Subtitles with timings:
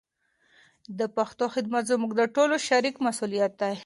[0.99, 3.75] د پښتو خدمت زموږ د ټولو شریک مسولیت دی.